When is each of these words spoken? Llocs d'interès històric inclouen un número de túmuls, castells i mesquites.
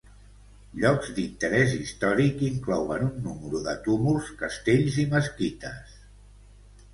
Llocs 0.83 1.09
d'interès 1.17 1.75
històric 1.75 2.41
inclouen 2.47 3.05
un 3.09 3.19
número 3.27 3.61
de 3.67 3.75
túmuls, 3.89 4.33
castells 4.41 4.99
i 5.05 5.07
mesquites. 5.13 5.95